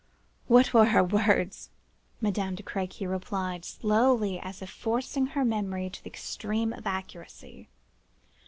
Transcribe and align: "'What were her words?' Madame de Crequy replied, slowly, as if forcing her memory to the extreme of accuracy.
"'What 0.47 0.73
were 0.73 0.85
her 0.85 1.03
words?' 1.03 1.69
Madame 2.21 2.55
de 2.55 2.63
Crequy 2.63 3.05
replied, 3.05 3.63
slowly, 3.63 4.39
as 4.39 4.63
if 4.63 4.71
forcing 4.71 5.27
her 5.27 5.45
memory 5.45 5.91
to 5.91 6.03
the 6.03 6.09
extreme 6.09 6.73
of 6.73 6.87
accuracy. 6.87 7.69